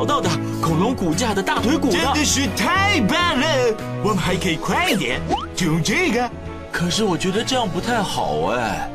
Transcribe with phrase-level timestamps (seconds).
[0.00, 0.30] 找到的
[0.62, 1.90] 恐龙骨架的大腿骨。
[1.90, 3.46] 真的是太棒了！
[4.02, 5.20] 我们还可以快一点，
[5.54, 6.30] 就用这个。
[6.72, 8.90] 可是我觉得这样不太好哎。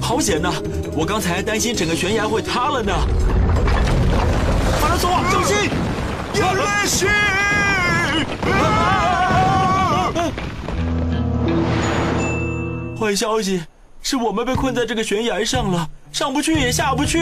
[0.00, 0.52] 好险呐！
[0.96, 2.92] 我刚才担心整个悬崖会塌了呢。
[4.80, 5.70] 法拉索，小心！
[6.34, 7.06] 有乱世！
[13.02, 13.60] 坏消息
[14.00, 17.18] 是我们被困在这个悬崖上了，上不去也下不去。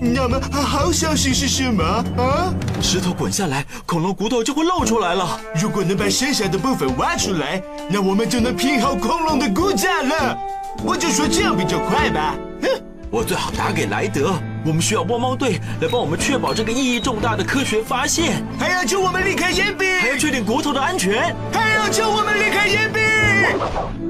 [0.00, 2.50] 那么好消息是什么啊？
[2.80, 5.38] 石头滚下来，恐龙骨头就会露出来了。
[5.60, 10.38] 如果能把剩下的部分挖出来，那我们就能拼好恐龙的骨架了。
[10.82, 12.34] 我就说这样比较快吧。
[12.62, 12.68] 哼，
[13.10, 14.32] 我最好打给莱德，
[14.64, 21.36] 我们需要汪汪队来帮我们确保这个意义重大的科学发现，还要求我们离开岩壁，还要确定骨头的安全。
[21.52, 24.07] 还要求我们离开岩壁。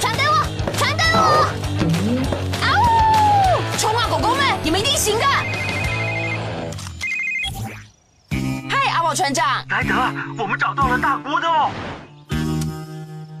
[0.00, 0.34] 传给我，
[0.76, 1.18] 传给我！
[2.62, 3.76] 啊呜！
[3.78, 5.24] 冲啊，狗狗们，你们一定行的！
[8.70, 9.94] 嗨，阿宝船长，莱德，
[10.38, 11.70] 我们找到了大骨头。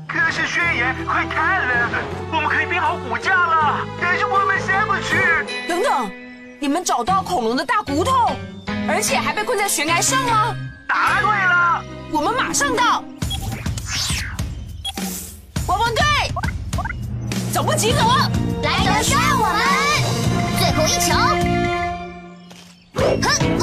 [0.06, 1.90] 可是宣言快看了，
[2.32, 3.80] 我们可以编好骨架了。
[4.00, 5.18] 但是我们下不去。
[5.68, 6.10] 等等，
[6.60, 8.30] 你们找到恐龙的大骨头，
[8.88, 10.54] 而且还被困在悬崖上吗？
[10.86, 11.23] 答对了。
[11.23, 11.23] 我们马
[12.54, 13.02] 上到。
[15.66, 16.04] 汪汪队，
[17.52, 18.30] 走不及了，
[18.62, 19.60] 来得需要我们，
[20.60, 21.10] 最后一球。
[22.94, 23.26] 哼，
[23.58, 23.62] 哦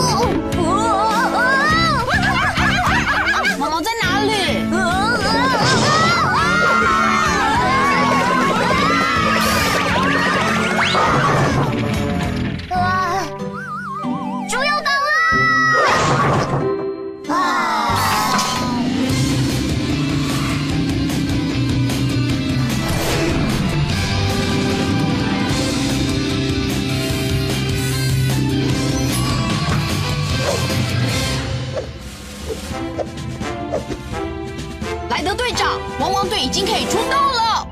[35.22, 37.68] 莱德队长，汪汪队已经可以出动了。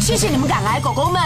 [0.00, 1.20] 谢谢你们赶来，狗狗们，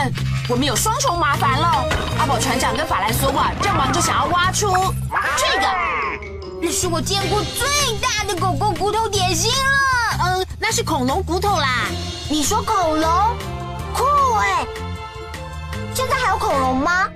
[0.48, 1.84] 我们有双重麻烦了。
[2.18, 4.72] 阿宝船长跟法兰索瓦正忙着想要挖出
[5.36, 5.66] 这个，
[6.62, 7.68] 那是我见过最
[8.00, 10.24] 大的狗狗骨头点心了。
[10.24, 11.84] 嗯，那是恐龙骨头啦。
[12.30, 13.10] 你说恐龙？
[13.92, 14.06] 酷
[14.38, 14.66] 哎！
[15.94, 17.10] 现在还有恐龙吗？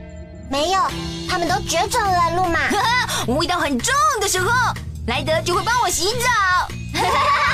[0.51, 0.83] 没有，
[1.27, 2.59] 他们都绝种了，路马。
[3.35, 4.51] 味道很重的时候，
[5.07, 6.69] 莱德就会帮我洗澡。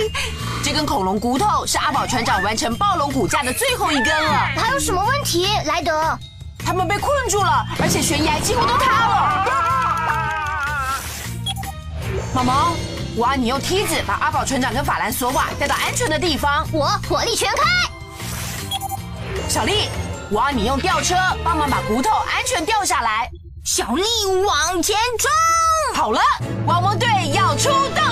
[0.62, 4.32] 这根恐龙骨头是阿宝船长完成暴龙骨架的最后一根了。
[4.56, 6.18] 还有什么问题，莱德？
[6.64, 9.46] 他们被困住了，而且悬崖几乎都塌了。
[12.34, 12.72] 毛毛，
[13.16, 16.66] 我要你用梯子把阿宝船长跟法兰索瓦带到安全的地方。
[16.72, 17.62] 我火力全开！
[19.48, 19.88] 小丽，
[20.30, 21.14] 我要你用吊车
[21.44, 23.30] 帮忙把骨头安全吊下来。
[23.64, 24.02] 小丽
[24.44, 25.30] 往前冲！
[25.94, 26.20] 好了，
[26.66, 28.05] 汪汪队要出动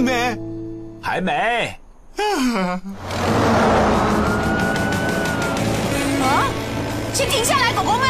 [0.00, 0.36] 没，
[1.02, 1.78] 还没。
[6.22, 6.46] 啊！
[7.12, 8.08] 先停下来，狗狗们。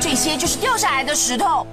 [0.00, 1.66] 这些就是掉下来的石头。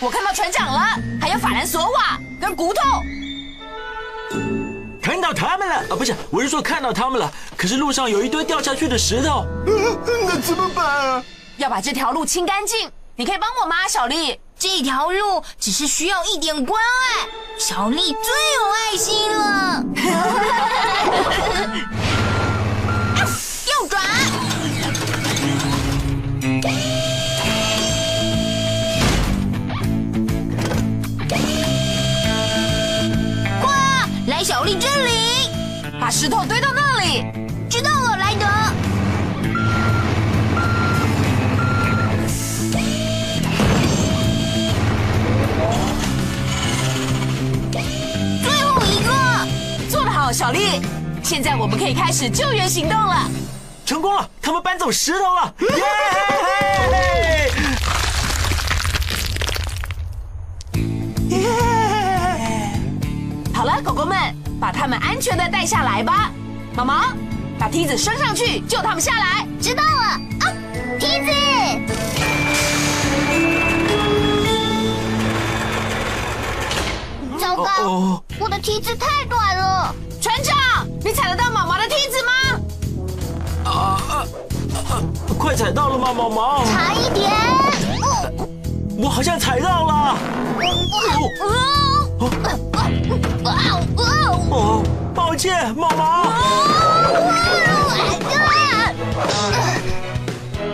[0.00, 0.80] 我看到船长了，
[1.20, 2.80] 还有法兰索瓦跟骨头。
[5.02, 5.96] 看到他们了啊！
[5.96, 7.32] 不是，我是说看到他们了。
[7.56, 9.46] 可是路上有一堆掉下去的石头。
[10.24, 11.24] 那怎么办？
[11.56, 12.88] 要把这条路清干净。
[13.18, 14.38] 你可以帮我吗，小丽？
[14.56, 17.26] 这条路只是需要一点关爱，
[17.58, 19.82] 小丽最有爱心了。
[23.66, 24.00] 右转，
[33.60, 34.08] 快！
[34.28, 35.50] 来小丽这里，
[36.00, 36.57] 把石头堆
[50.28, 50.82] 好，小丽。
[51.22, 53.30] 现在我们可以开始救援行动了。
[53.86, 54.28] 成功了！
[54.42, 55.54] 他们搬走石头了，
[61.30, 61.40] 耶！
[63.54, 64.18] 好了，狗狗们，
[64.60, 66.30] 把他们安全的带下来吧。
[66.76, 67.04] 毛毛，
[67.58, 69.46] 把梯子升上去，救他们下来。
[69.62, 70.52] 知道了啊！
[71.00, 71.32] 梯子，
[77.40, 79.77] 糟糕，哦，我的梯子太短了。
[85.48, 86.62] 快踩到了吗，毛毛？
[86.66, 87.32] 差一点。
[88.02, 88.46] 哦
[88.98, 90.18] 我好像踩到了。
[91.40, 91.56] 哦。
[92.20, 92.28] 哦。
[93.46, 94.82] 哦哦，
[95.14, 96.26] 抱歉，毛毛。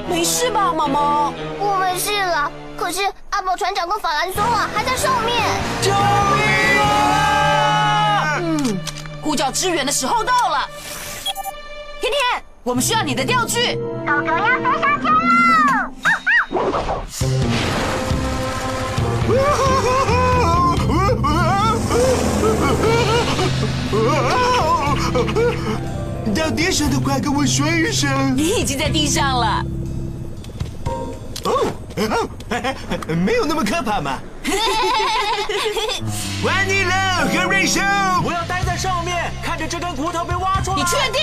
[0.08, 1.32] 没事吧，毛毛？
[1.60, 5.40] 我没事了，可是阿宝船长跟法兰索瓦还在上面。
[5.82, 8.38] 救命啊！
[8.40, 8.80] 嗯，
[9.22, 10.68] 呼叫支援的时候到了。
[12.00, 13.76] 天天，我们需要你的钓具。
[14.06, 15.92] 狗狗要飞上天喽！
[26.34, 29.64] 到地上的快跟我说一声你已经在地上了。
[31.44, 31.66] 哦，
[33.14, 34.18] 没有那么可怕嘛。
[36.44, 37.80] 玩你了，何瑞修！
[38.24, 40.76] 我要待在上面，看着这根骨头被挖出来。
[40.76, 41.22] 你确定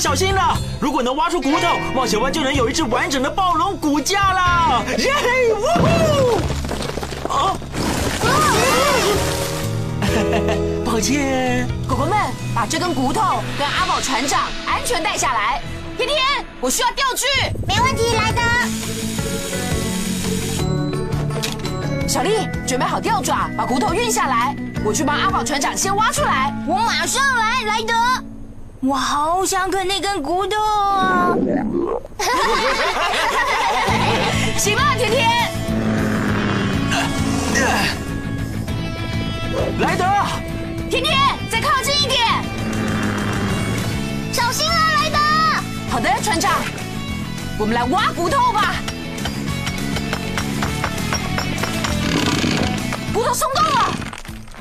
[0.00, 0.56] 小心了。
[0.80, 4.82] 如果能挖出骨头，冒险湾就能有一只完整的暴龙骨架了。
[4.96, 5.52] 耶嘿！
[5.52, 5.60] 呜
[7.28, 7.36] 呼！
[7.36, 7.54] 啊！
[10.84, 11.68] 抱歉。
[11.86, 12.16] 狗狗们，
[12.54, 15.60] 把这根骨头跟阿宝船长安全带下来。
[15.98, 16.18] 天天，
[16.60, 17.26] 我需要钓具。
[17.68, 18.40] 没问题，莱德。
[22.08, 24.56] 小丽，准备好钓爪，把骨头运下来。
[24.82, 26.54] 我去帮阿宝船长先挖出来。
[26.66, 27.92] 我马上来，莱德。
[28.82, 31.36] 我好想啃那根骨头啊！
[34.56, 35.28] 行吧，甜甜。
[39.80, 40.04] 莱德，
[40.88, 41.14] 甜甜，
[41.50, 42.18] 再靠近一点。
[44.32, 45.18] 小心啊，莱德！
[45.90, 46.50] 好的，船长，
[47.58, 48.76] 我们来挖骨头吧。
[53.12, 53.92] 骨头松动了。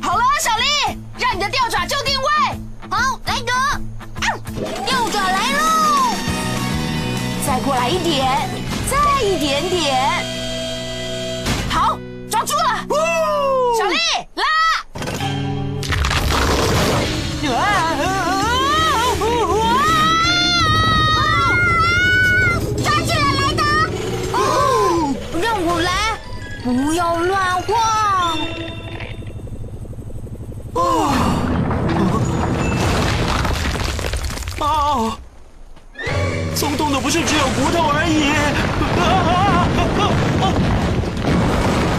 [0.02, 2.60] 好了，小丽，让你的吊爪就定位。
[9.20, 10.24] 再一点点。
[11.70, 12.00] 好，
[12.32, 12.88] 抓住了。
[13.78, 13.98] 小丽，
[14.36, 14.44] 拉！
[22.82, 23.62] 抓起来，莱德！
[24.32, 26.18] 哦，让我来，
[26.64, 27.76] 不要乱晃。
[34.62, 35.19] 啊！
[36.60, 38.34] 松动的不是只有骨头而已。
[39.00, 39.04] 啊！
[39.80, 40.04] 啊
[40.44, 40.52] 啊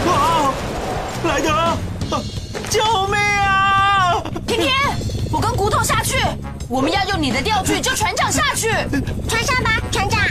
[0.05, 0.53] 啊！
[1.23, 2.21] 莱德，啊
[2.69, 4.21] 救命啊！
[4.45, 4.71] 天天，
[5.31, 6.17] 我跟骨头下去，
[6.69, 8.69] 我们要用你的钓具救船长下去。
[9.27, 10.21] 穿上吧，船长。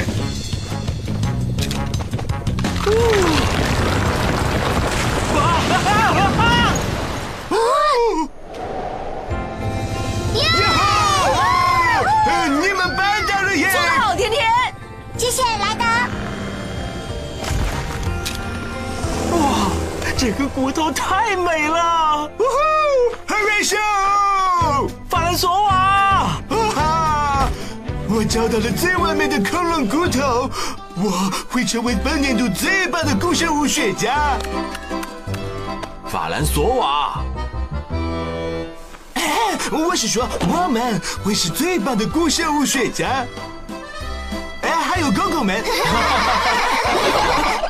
[20.20, 22.30] 这个骨头太美了！
[22.38, 22.46] 呜呼，
[23.26, 23.78] 何瑞秀！
[25.08, 26.42] 法兰索瓦，啊
[26.74, 27.48] 哈！
[28.06, 30.50] 我找到了最完美的恐龙骨头，
[30.96, 34.36] 我会成为本年度最棒的古生物学家。
[36.06, 37.22] 法兰索瓦，
[39.72, 43.24] 我是说，我们会是最棒的古生物学家。
[44.60, 45.64] 哎，还有，狗狗们！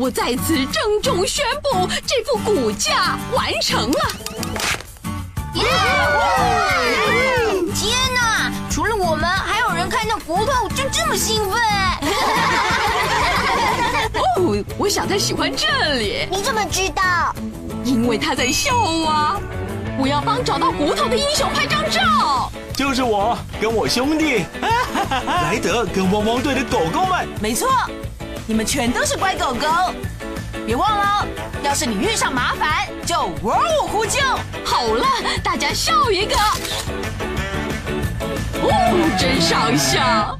[0.00, 3.98] 我在此郑重宣布，这副骨架完成了。
[5.56, 5.62] 耶！
[7.74, 8.50] 天哪！
[8.70, 11.60] 除了我们，还有人看到骨头就这么兴奋。
[14.14, 17.34] 哦，我想他喜欢这里，你怎么知道？
[17.84, 18.74] 因为他在笑
[19.06, 19.38] 啊。
[19.98, 22.50] 我要帮找到骨头的英雄拍张照。
[22.74, 24.46] 就是我跟我兄弟
[25.26, 27.28] 莱德跟汪汪队的狗狗们。
[27.38, 27.68] 没错，
[28.50, 29.68] 你们全都是乖狗狗。
[30.66, 31.24] 别忘了，
[31.62, 34.18] 要是你遇上麻烦，就哇呜呼救。
[34.64, 35.06] 好了，
[35.40, 36.34] 大家笑一个。
[38.60, 40.39] 哦，真上相。